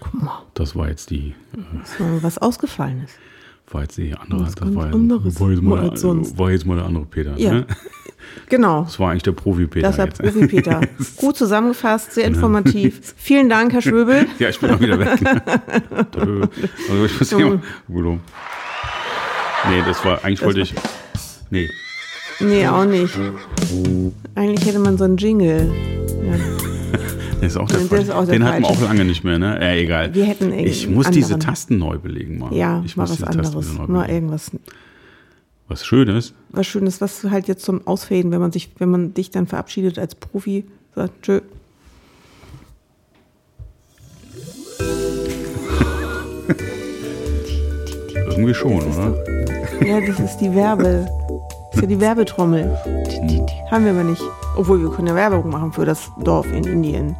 [0.00, 3.18] Guck mal, das war jetzt die, äh, das war was ausgefallen ist.
[3.70, 6.38] War jetzt die andere, das ganz war, anderes war, jetzt mal, als sonst.
[6.38, 7.36] war jetzt mal der andere Peter.
[7.36, 7.52] Ja.
[7.54, 7.66] Ne?
[8.48, 8.82] Genau.
[8.82, 9.86] Das war eigentlich der Profi-Peter.
[9.86, 10.20] Das war jetzt.
[10.20, 10.80] Profi Peter.
[11.16, 13.14] Gut zusammengefasst, sehr informativ.
[13.16, 14.26] Vielen Dank, Herr Schwöbel.
[14.38, 15.08] Ja, ich bin auch wieder weg.
[16.18, 18.18] also ich muss hier mal.
[19.68, 20.74] Nee, das war, eigentlich wollte ich,
[21.50, 21.68] nee,
[22.38, 23.18] Nee, auch nicht.
[24.34, 25.72] Eigentlich hätte man so einen Jingle.
[26.22, 26.34] Ja.
[27.40, 28.04] Der ist auch der, Der falsche.
[28.04, 28.82] ist auch der Den hatten wir falsche.
[28.84, 29.60] auch lange nicht mehr, ne?
[29.60, 30.14] Äh, egal.
[30.14, 31.40] Wir hätten ich muss diese anderen.
[31.40, 32.52] Tasten neu belegen mal.
[32.54, 33.72] Ja, ich mal was diese anderes.
[33.86, 34.50] Mal irgendwas
[35.68, 36.34] Was Schönes.
[36.50, 39.98] was Schönes, was halt jetzt zum Ausfaden, wenn man sich, wenn man dich dann verabschiedet
[39.98, 41.40] als Profi, sagt, tschö.
[48.30, 49.24] Irgendwie schon, oder?
[49.84, 51.06] Ja, das ist die Werbe.
[51.76, 52.74] Das ist ja die Werbetrommel.
[53.70, 54.22] Haben wir aber nicht.
[54.56, 57.14] Obwohl wir können ja Werbung machen für das Dorf in Indien.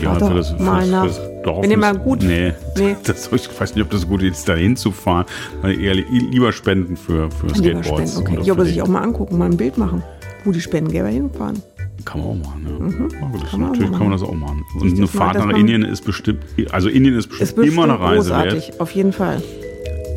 [0.00, 1.02] Ja, für das, für mal das, nach.
[1.02, 1.62] für das Dorf.
[1.64, 2.94] Wenn ihr mal gut- Nee, Nee.
[3.04, 5.26] Das, ich weiß nicht, ob das gut ist, da hinzufahren.
[5.64, 8.12] Eher lieber spenden für, für Lieber Skateboards.
[8.14, 8.46] spenden, okay.
[8.46, 10.04] Ja, aber für sich die- auch mal angucken, mal ein Bild machen,
[10.44, 11.60] wo die Spendengeber hinfahren.
[12.04, 13.18] Kann man auch machen, ja.
[13.20, 14.64] ja gut, das Kann man natürlich mal kann man das auch machen.
[14.80, 17.74] Und eine das Fahrt nach man- Indien ist bestimmt, also Indien ist bestimmt, Ist bestimmt
[17.76, 18.44] immer eine Reise wert.
[18.50, 19.42] großartig, auf jeden Fall.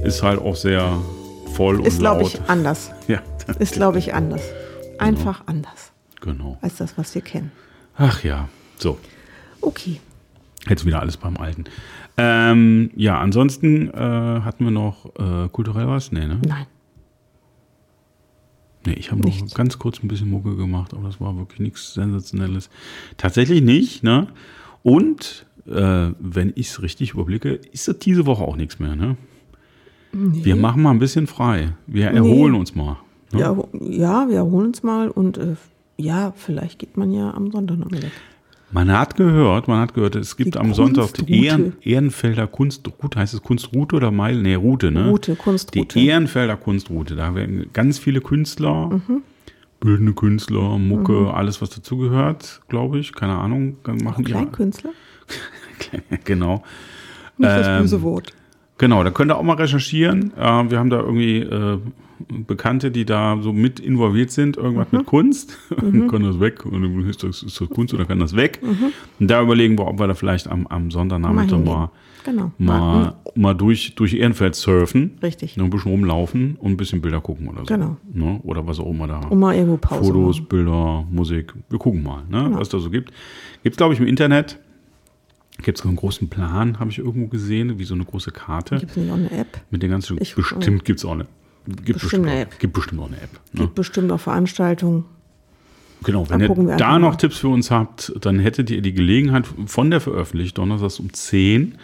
[0.03, 0.87] Ist halt auch sehr
[1.53, 2.33] voll und Ist, glaube laut.
[2.43, 2.91] ich, anders.
[3.07, 3.21] ja,
[3.59, 4.41] Ist, glaube ich, anders.
[4.99, 6.57] Einfach anders genau.
[6.61, 7.51] als das, was wir kennen.
[7.95, 8.97] Ach ja, so.
[9.61, 9.99] Okay.
[10.67, 11.65] Jetzt wieder alles beim Alten.
[12.17, 16.11] Ähm, ja, ansonsten äh, hatten wir noch äh, kulturell was?
[16.11, 16.39] Nee, ne?
[16.45, 16.65] Nein.
[18.85, 21.93] Nee, ich habe noch ganz kurz ein bisschen Mucke gemacht, aber das war wirklich nichts
[21.93, 22.69] Sensationelles.
[23.17, 24.27] Tatsächlich nicht, ne?
[24.83, 29.15] Und äh, wenn ich es richtig überblicke, ist das diese Woche auch nichts mehr, ne?
[30.13, 31.69] Wir machen mal ein bisschen frei.
[31.87, 32.97] Wir erholen uns mal.
[33.31, 33.39] Ne?
[33.39, 35.55] Ja, ja, wir erholen uns mal und äh,
[35.97, 38.11] ja, vielleicht geht man ja am Sonntag noch weg.
[38.71, 41.45] Man hat gehört, man hat gehört, es gibt Die am Sonntag die.
[41.45, 44.41] Ehren, Ehrenfelder Kunstroute, heißt es Kunstroute oder Meile?
[44.41, 45.09] Nee, Route, ne?
[45.09, 45.99] Route, Kunstroute.
[45.99, 49.21] Die Ehrenfelder Kunstroute, da werden ganz viele Künstler, Mhm.
[49.79, 54.91] bildende Künstler, Mucke, alles was dazugehört, glaube ich, keine Ahnung, machen Kleinkünstler?
[56.23, 56.63] genau.
[57.37, 58.31] Nicht das Ähm, böse Wort.
[58.77, 60.33] Genau, da könnt ihr auch mal recherchieren.
[60.37, 61.77] Äh, wir haben da irgendwie äh,
[62.47, 64.97] Bekannte, die da so mit involviert sind, irgendwas Mhm.
[64.99, 65.57] mit Kunst.
[66.09, 66.65] kann das weg?
[66.65, 68.59] Und ist das, ist das Kunst oder kann das weg?
[69.19, 71.73] Und da überlegen wir, ob wir da vielleicht am, am Sonntagnachmittag hingehen.
[71.73, 71.91] mal,
[72.25, 72.51] Genau.
[72.57, 75.17] mal, mal durch, durch Ehrenfeld surfen.
[75.21, 75.57] Richtig.
[75.59, 77.65] Ein bisschen rumlaufen und ein bisschen Bilder gucken oder so.
[77.65, 77.97] Genau.
[78.13, 78.39] Ne?
[78.43, 79.19] Oder was auch immer da.
[79.29, 80.47] Um mal irgendwo Pause Fotos, machen.
[80.47, 81.53] Bilder, Musik.
[81.69, 82.45] Wir gucken mal, ne?
[82.45, 82.59] Genau.
[82.59, 83.11] was da so gibt.
[83.63, 84.57] Gibt es, glaube ich, im Internet.
[85.61, 88.77] Gibt es einen großen Plan, habe ich irgendwo gesehen, wie so eine große Karte.
[88.77, 89.61] Gibt es nicht auch eine App?
[89.69, 91.27] Mit den ganzen, Ich- bestimmt gibt es auch eine.
[91.85, 92.59] Gibt bestimmt, eine auch, App.
[92.59, 93.29] gibt bestimmt auch eine App.
[93.53, 93.61] Ne?
[93.61, 95.05] Gibt bestimmt auch Veranstaltungen.
[96.03, 97.15] Genau, wenn ihr da noch mal.
[97.17, 101.75] Tipps für uns habt, dann hättet ihr die Gelegenheit von der Veröffentlichung, donnerstags um 10.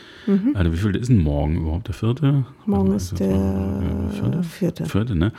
[0.53, 1.87] Also wie viel ist denn morgen überhaupt?
[1.87, 2.31] Der vierte?
[2.31, 2.45] Mhm.
[2.67, 4.43] Morgen Also, ist das der vierte?
[4.43, 4.85] vierte.
[4.85, 5.31] Vierte, ne?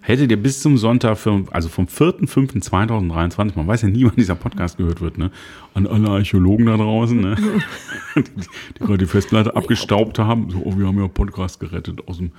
[0.00, 4.34] Hättet ihr bis zum Sonntag, für, also vom 4.5.2023, man weiß ja nie, wann dieser
[4.36, 5.30] Podcast gehört wird, ne?
[5.74, 7.36] An alle Archäologen da draußen, ne?
[8.16, 10.50] die, die gerade die Festplatte abgestaubt haben.
[10.50, 12.30] So, oh, wir haben ja Podcast gerettet aus dem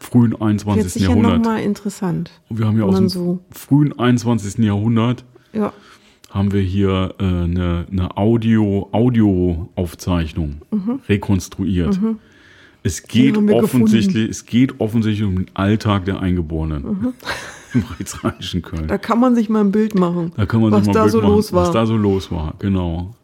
[0.00, 0.92] frühen Wird 21.
[0.92, 1.38] sicher Jahrhundert.
[1.42, 2.30] nochmal interessant.
[2.50, 4.58] Wir haben ja aus dem so- frühen 21.
[4.64, 5.17] Jahrhundert
[5.52, 5.72] Ja,
[6.30, 10.62] haben wir hier äh, eine, eine Audio, Audioaufzeichnung
[11.08, 11.98] rekonstruiert.
[12.82, 17.14] Es geht offensichtlich, es geht offensichtlich um den Alltag der Eingeborenen
[17.74, 18.88] im Rechtsrheinischen Köln.
[18.88, 21.00] da kann man sich mal ein Bild machen, Da kann man was sich mal da
[21.00, 21.62] ein Bild so machen, los war.
[21.64, 22.54] was da so los war.
[22.58, 23.14] Genau.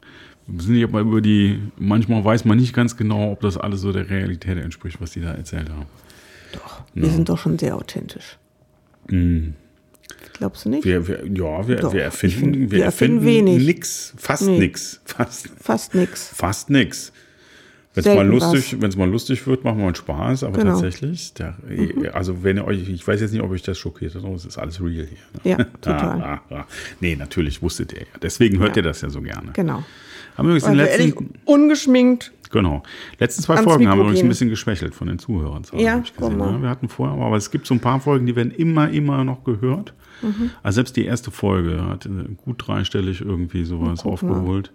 [0.47, 3.81] Wir sind nicht aber über die, manchmal weiß man nicht ganz genau, ob das alles
[3.81, 5.87] so der Realität entspricht, was die da erzählt haben.
[6.95, 8.39] Wir sind doch schon sehr authentisch.
[10.35, 10.85] Glaubst du nicht?
[10.85, 10.88] Mhm.
[10.88, 13.64] Wir, wir, ja, wir, wir erfinden, find, wir erfinden wenig.
[13.67, 14.59] nix, fast Nee.
[14.59, 16.29] nix, fast, Fast nix.
[16.35, 17.12] fast nix.
[17.97, 20.73] Wenn es mal lustig, wenn es mal lustig wird, machen wir uns Spaß, aber Genau.
[20.73, 21.57] tatsächlich, der,
[22.12, 24.45] also wenn ihr euch, ich weiß jetzt nicht, ob euch das schockiert hat, aber es
[24.45, 25.19] ist alles real hier.
[25.45, 25.51] Ne?
[25.51, 26.21] Ja, total.
[26.21, 26.67] Ah, ah, ah.
[26.99, 28.07] Nee, natürlich wusstet ihr ja.
[28.21, 28.77] Deswegen hört Ja.
[28.79, 29.53] ihr das ja so gerne.
[29.53, 29.85] Genau.
[30.37, 32.33] Haben wir übrigens den wir ehrlich letzten, ungeschminkt.
[32.51, 32.83] genau,
[33.18, 35.62] letzten zwei Folgen haben wir übrigens ein bisschen geschwächelt von den Zuhörern.
[35.77, 36.53] Ja, guck mal.
[36.53, 36.62] ne?
[36.62, 39.44] Wir hatten vorher, aber es gibt so ein paar Folgen, die werden immer, immer noch
[39.44, 39.94] gehört.
[40.23, 40.51] Mhm.
[40.62, 42.11] Also selbst die erste Folge hat äh,
[42.44, 44.73] gut dreistellig irgendwie sowas aufgeholt.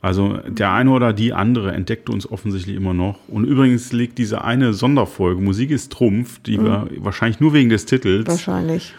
[0.00, 3.20] Also der eine oder die andere entdeckt uns offensichtlich immer noch.
[3.28, 7.86] Und übrigens liegt diese eine Sonderfolge, Musik ist Trumpf, die wir wahrscheinlich nur wegen des
[7.86, 8.30] Titels, Mhm.
[8.32, 8.94] Wahrscheinlich.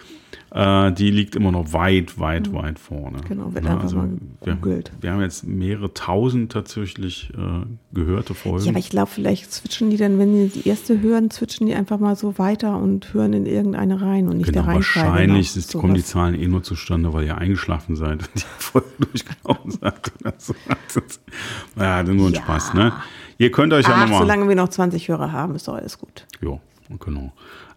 [0.55, 3.17] Äh, die liegt immer noch weit, weit, weit vorne.
[3.27, 4.09] Genau, wird Ne, einfach mal
[4.43, 4.91] wir, gegoogelt.
[5.01, 8.65] wir haben jetzt mehrere tausend tatsächlich äh, gehörte Folgen.
[8.65, 11.73] Ja, aber ich glaube, vielleicht switchen die dann, wenn die die erste hören, switchen die
[11.73, 15.55] einfach mal so weiter und hören in irgendeine rein und nicht Genau, der Reihenfolge wahrscheinlich
[15.57, 19.71] ist, kommen die Zahlen eh nur zustande, weil ihr eingeschlafen seid und die Folge durchgelaufen
[19.71, 20.11] seid.
[20.37, 20.53] so.
[21.77, 22.41] ja, das ist nur ein Ja.
[22.41, 22.93] Spaß, ne?
[23.39, 24.19] Ihr könnt euch ja Ach, nochmal.
[24.19, 26.27] solange wir noch 20 Hörer haben, ist doch alles gut.
[26.41, 26.59] Ja,
[26.99, 27.33] genau.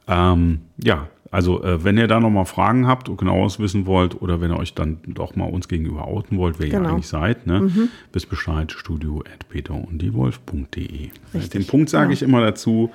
[0.06, 4.40] Ähm, ja, also äh, wenn ihr da nochmal Fragen habt und genaues wissen wollt oder
[4.40, 6.88] wenn ihr euch dann doch mal uns gegenüber outen wollt, wer ihr Genau.
[6.94, 7.88] eigentlich seid, ne?
[8.10, 11.10] bis Bescheid, studio at peterunddiewolf.de.
[11.52, 12.12] Den Punkt sage genau.
[12.14, 12.90] ich immer dazu,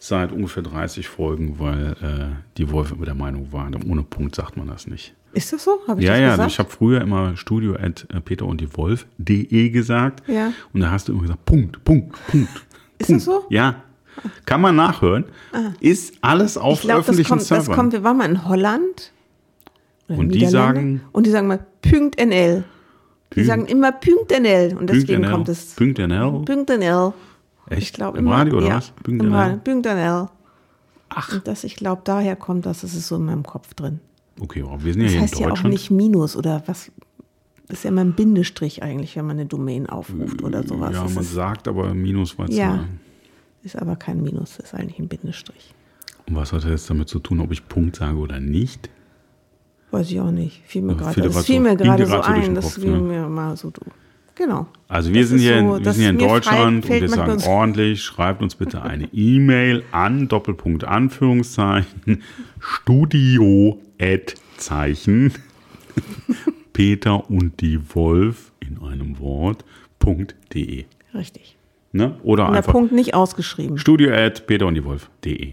[0.00, 4.56] seit ungefähr 30 Folgen, weil äh, die Wolf immer der Meinung war, ohne Punkt sagt
[4.56, 5.14] man das nicht.
[5.32, 5.78] Ist das so?
[5.86, 6.50] Habe ich Ja, das ja, gesagt?
[6.50, 10.28] ich habe früher immer studio at äh, peterunddiewolf.de gesagt.
[10.28, 10.52] Ja.
[10.72, 12.48] Und da hast du immer gesagt, Punkt, Punkt, Punkt.
[12.98, 13.20] Ist Punkt.
[13.20, 13.44] das so?
[13.50, 13.82] Ja.
[14.46, 15.24] Kann man nachhören.
[15.80, 17.74] Ist alles auf ich glaube, das öffentlichen kommt, das Servern.
[17.74, 19.12] kommt, wir waren mal in Holland.
[20.08, 21.66] Und die sagen- Und die sagen mal
[22.18, 22.64] NL.
[23.32, 23.92] Die Punkt- sagen immer
[24.30, 24.76] NL.
[24.76, 25.30] Und deswegen NL.
[25.32, 25.76] kommt es.
[25.78, 26.44] NL.
[26.68, 27.12] NL.
[27.70, 27.82] Echt?
[27.82, 28.36] Ich glaube Im immer.
[28.36, 28.92] Radio oder ja, was?
[29.08, 29.60] NL.
[29.64, 30.28] NL.
[31.08, 31.32] Ach.
[31.32, 32.82] Und das, ich glaube, daher kommt das.
[32.82, 34.00] Das ist so in meinem Kopf drin.
[34.40, 35.72] Okay, aber wir sind ja Das hier heißt in ja auch Deutschland.
[35.72, 36.90] nicht Minus oder was.
[37.68, 40.92] Das ist ja immer ein Bindestrich eigentlich, wenn man eine Domain aufruft oder sowas.
[40.92, 42.74] ja, das man sagt aber Minus, was Ja.
[42.74, 42.78] äh,
[43.64, 45.74] ist aber kein Minus, das ist eigentlich ein Bindestrich.
[46.26, 48.88] Und was hat das jetzt damit zu tun, ob ich Punkt sage oder nicht?
[49.90, 50.62] Weiß ich auch nicht.
[50.66, 52.54] Fiel mir gerade grad fiel mir gerade so ein.
[52.54, 53.00] Das fiel ne?
[53.00, 53.72] mir mal so.
[54.34, 54.66] Genau.
[54.88, 58.02] Also wir Das sind hier, so, wir sind hier in Deutschland und wir sagen ordentlich,
[58.02, 62.22] schreibt uns bitte eine E-Mail an Doppelpunkt Anführungszeichen
[62.58, 65.32] Studio at Zeichen
[66.72, 69.64] Peter und die Wolf in einem Wort
[70.04, 70.84] wolf.de.
[71.14, 71.56] Richtig.
[71.94, 72.18] Ne?
[72.24, 73.78] Oder Und der einfach Punkt nicht ausgeschrieben.
[73.78, 75.52] studio at peterunddiewolf.de.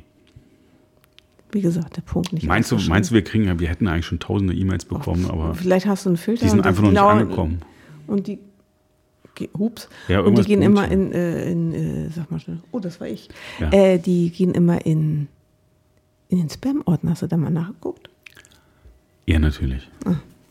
[1.52, 2.94] Wie gesagt, der Punkt nicht Meinst du, ausgeschrieben.
[2.96, 6.10] meinst du, wir kriegen, wir hätten eigentlich schon tausende E-Mails bekommen, aber Vielleicht hast du
[6.10, 6.46] einen Filter.
[6.46, 7.62] die sind einfach noch nicht genau- angekommen.
[8.08, 8.40] Und die.
[9.58, 9.88] Hups.
[10.08, 12.60] Ja, und die gehen immer in, äh, in äh, sag mal schnell.
[12.72, 13.30] Oh, das war ich.
[13.60, 13.72] Ja.
[13.72, 15.28] Äh, die gehen immer in,
[16.30, 17.12] in den Spam-Ordner.
[17.12, 18.10] Hast du da mal nachgeguckt?
[19.26, 19.90] Ja, natürlich.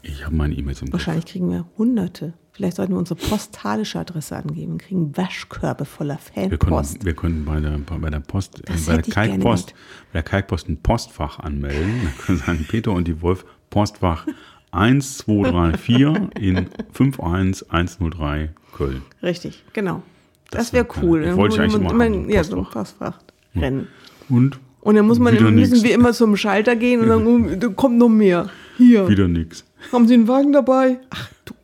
[0.03, 0.95] Ich habe meine E-Mails im Kopf.
[0.95, 0.99] Ah.
[0.99, 2.33] Wahrscheinlich kriegen wir hunderte.
[2.61, 4.77] Vielleicht sollten wir unsere postalische Adresse angeben.
[4.77, 6.93] kriegen Waschkörbe voller Wir Fanpost.
[7.01, 9.73] können, wir können bei der, bei der Post, Das äh, bei der Kalkpost,
[10.13, 12.03] bei der Kalkpost ein Postfach anmelden.
[12.05, 14.27] Dann können wir sagen, Peter und die Wolf, Postfach
[14.73, 19.03] 1234 in 51103 Köln.
[19.23, 20.03] Richtig, genau.
[20.51, 21.23] Das Das, wäre wär cool.
[21.23, 23.19] Dann Wollte ich eigentlich man immer haben, ja, so ein Postfach.
[23.57, 23.89] Rennen.
[24.29, 25.83] Und Und dann muss man, müssen nix.
[25.83, 28.51] wir immer zum Schalter gehen und oh, da kommt noch mehr.
[28.77, 29.09] Hier.
[29.09, 29.65] wieder nix.
[29.93, 30.99] Haben Sie einen Wagen dabei?
[31.09, 31.55] Ach du.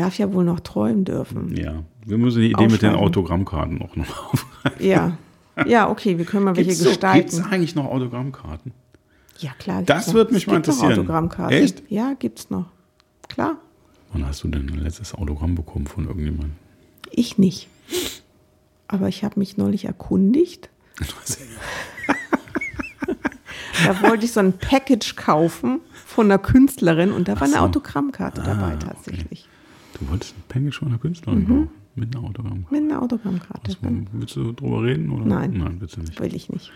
[0.00, 1.54] Darf ja wohl noch träumen dürfen.
[1.56, 2.94] Ja, wir müssen die Idee mit den.
[2.94, 4.86] Autogrammkarten auch noch aufgreifen.
[4.86, 5.18] Ja.
[5.66, 7.18] Ja, okay, wir können mal welche Gibt's gestalten.
[7.30, 8.72] gibt's eigentlich noch Autogrammkarten?
[9.40, 9.82] ja, klar.
[9.82, 10.14] Das noch.
[10.14, 10.98] würde mich Es mal gibt noch interessieren.
[11.00, 11.56] Autogrammkarten.
[11.58, 11.82] Echt?
[11.90, 12.66] Ja, gibt's noch.
[13.28, 13.56] Klar.
[14.12, 16.52] Wann hast du denn ein letztes Autogramm bekommen von irgendjemandem?
[17.10, 17.68] Ich nicht.
[18.88, 20.70] Aber ich habe mich neulich erkundigt.
[23.86, 27.54] Da wollte ich so ein Package kaufen von einer Künstlerin und da war so.
[27.54, 29.24] eine Autogrammkarte dabei Ah, okay.
[30.00, 31.68] Du wolltest ein einer Künstlerin kaufen?
[31.94, 32.74] Mit einer Autogrammkarte?
[32.74, 33.76] Mit einer Autogrammkarte.
[33.82, 35.10] Was, willst du drüber reden?
[35.10, 35.26] Oder?
[35.26, 35.52] Nein.
[35.58, 36.18] Nein, willst du nicht.
[36.20, 36.72] Will ich nicht.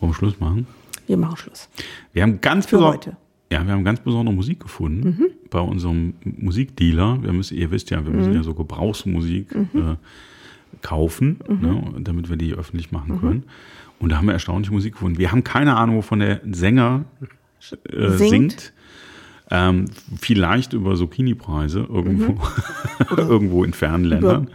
[0.00, 0.66] Wollen wir Schluss machen?
[1.06, 1.68] Wir machen Schluss.
[2.12, 3.10] Wir haben ganz Für heute.
[3.10, 3.16] Mhm.
[3.52, 7.22] Ja, wir haben ganz besondere Musik gefunden bei unserem Musikdealer.
[7.22, 8.16] Wir müssen, ihr wisst ja, wir Mhm.
[8.18, 9.94] müssen ja so Gebrauchsmusik äh,
[10.82, 11.60] kaufen, Mhm.
[11.60, 13.44] ne, damit wir die öffentlich machen können.
[14.00, 15.18] Und da haben wir erstaunliche Musik gefunden.
[15.18, 17.04] Wir haben keine Ahnung, wovon der Sänger
[17.88, 18.18] äh, singt.
[18.30, 18.72] Singt.
[19.50, 19.86] Ähm,
[20.20, 22.36] vielleicht über Zucchini-Preise irgendwo,
[23.16, 24.42] irgendwo in fernen Ländern.
[24.42, 24.48] Mhm.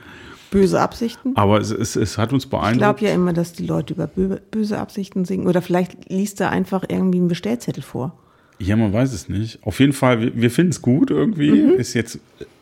[0.52, 1.32] Böse Absichten.
[1.38, 2.78] Aber es, es, es hat uns Ich beeindruckt.
[2.80, 5.48] glaube ja immer, dass die Leute über bö- böse Absichten singen.
[5.48, 8.18] Oder vielleicht liest er einfach irgendwie einen Bestellzettel vor.
[8.60, 9.60] Ja, man weiß es nicht.
[9.66, 11.58] Auf jeden Fall, wir, wir finden es gut irgendwie.
[11.58, 12.20] Ist jetzt,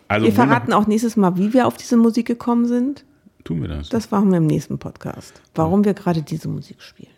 [0.07, 0.29] also Mhm.
[0.29, 3.05] Wir verraten auch nächstes Mal, wie wir auf diese Musik gekommen sind.
[3.43, 3.89] tun wir das.
[3.89, 5.41] Das machen wir im nächsten Podcast.
[5.55, 7.09] Warum wir gerade diese Musik spielen.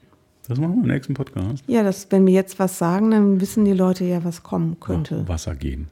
[0.52, 1.64] Das machen wir im nächsten Podcast.
[1.68, 5.26] Ja, das, wenn wir jetzt was sagen, dann wissen die Leute ja, was kommen könnte.
[5.26, 5.88] Wasser gehen.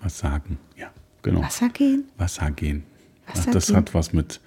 [0.00, 0.58] Was sagen.
[0.76, 1.42] Ja, genau.
[1.42, 2.04] Wasser gehen?
[2.16, 2.84] Wasser gehen.
[3.26, 3.74] Wasser das gehen.
[3.74, 4.40] hat was mit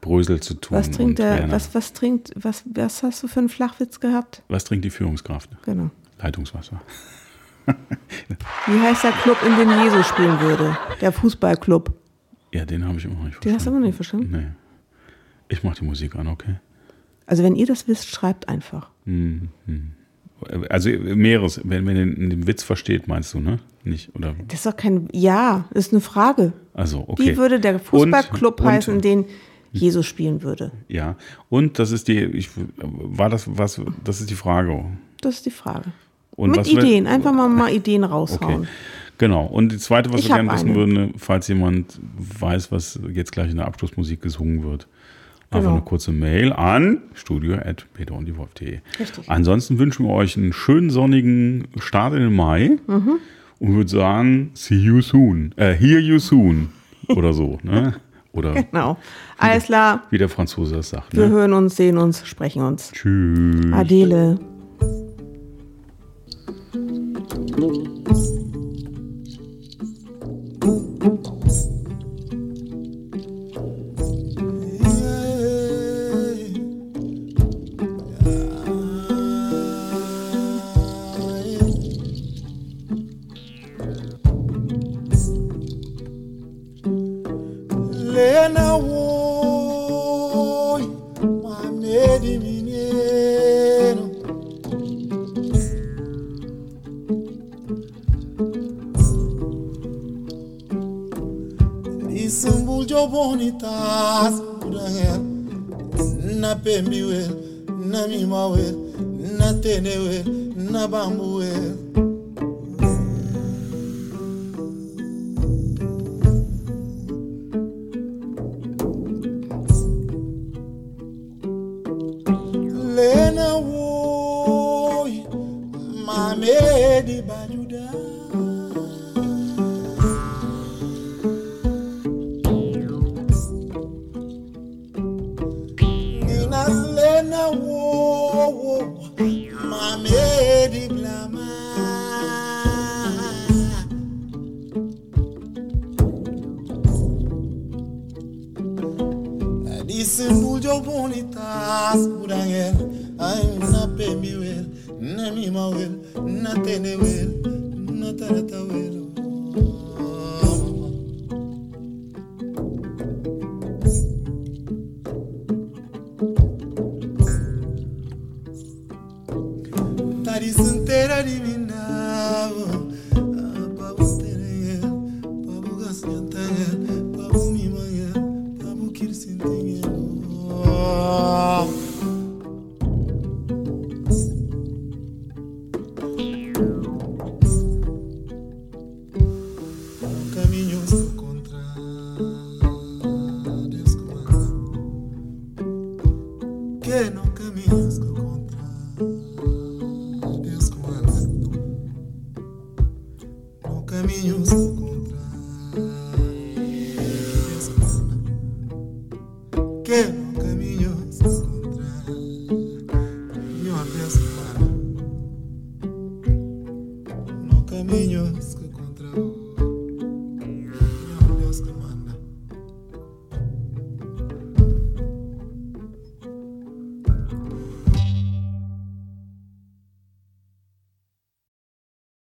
[0.00, 0.78] Brösel zu tun.
[0.78, 4.42] Was trinkt der, was, was trinkt, was, was hast du für einen Flachwitz gehabt?
[4.48, 5.50] was trinkt die Führungskraft?
[5.66, 5.90] Genau.
[6.18, 6.80] Leitungswasser.
[7.66, 10.74] Wie heißt der Club, in dem Jesus spielen würde?
[11.02, 11.92] Der Fußballclub.
[12.54, 13.76] Ja, den habe ich immer noch nicht Den hast du verstanden.
[13.76, 14.30] immer noch nicht verstanden?
[14.30, 15.54] Nee.
[15.54, 16.54] Ich mache die Musik an, okay?
[17.28, 18.90] Also wenn ihr das wisst, schreibt einfach.
[20.68, 23.58] Also mehres, wenn man den, den Witz versteht, meinst du, ne?
[23.84, 24.34] Nicht, oder?
[24.46, 26.52] Das ist doch kein, ja, das ist eine Frage.
[26.74, 27.32] Also, okay.
[27.32, 29.24] Wie würde der Fußballclub Und- und- heißen, in den
[29.72, 30.70] Jesus spielen würde?
[30.88, 31.16] Ja,
[31.48, 34.84] und das ist die, ich, war das was, das ist die Frage.
[35.20, 35.86] Das ist die Frage.
[36.36, 38.68] Und Mit was wir- Ideen, einfach mal, mal Ideen Okay, raushauen.
[39.18, 39.44] genau.
[39.46, 40.76] Und die zweite, was Ich wir gerne wissen eine.
[40.76, 44.86] würden, falls jemand weiß, was jetzt gleich in der Abschlussmusik gesungen wird,
[45.50, 45.72] einfach Genau.
[45.76, 48.80] eine kurze Mail an studio.peterunddiewolf.de.
[49.00, 49.28] Richtig.
[49.30, 53.18] Ansonsten wünschen wir euch einen schönen sonnigen Start in den Mai Mhm.
[53.58, 56.68] und würde sagen, see you soon, äh, hear you soon
[57.08, 57.94] oder so, ne?
[58.32, 58.98] Oder Genau.
[59.38, 61.30] Alles klar, wie der Franzose das sagt, wir ne?
[61.32, 62.92] hören uns, sehen uns, sprechen uns.
[62.92, 63.72] Tschüss.
[63.72, 64.38] Adele.